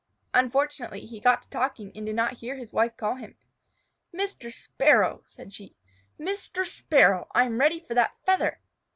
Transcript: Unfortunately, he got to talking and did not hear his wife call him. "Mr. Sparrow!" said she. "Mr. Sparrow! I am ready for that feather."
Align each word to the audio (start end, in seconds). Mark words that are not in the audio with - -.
Unfortunately, 0.33 1.01
he 1.01 1.19
got 1.19 1.43
to 1.43 1.49
talking 1.49 1.91
and 1.95 2.07
did 2.07 2.15
not 2.15 2.37
hear 2.39 2.55
his 2.55 2.73
wife 2.73 2.97
call 2.97 3.17
him. 3.17 3.35
"Mr. 4.11 4.51
Sparrow!" 4.51 5.23
said 5.27 5.53
she. 5.53 5.75
"Mr. 6.19 6.65
Sparrow! 6.65 7.27
I 7.35 7.43
am 7.43 7.59
ready 7.59 7.79
for 7.79 7.93
that 7.93 8.15
feather." 8.25 8.61